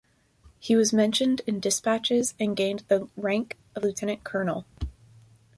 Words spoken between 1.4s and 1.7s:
in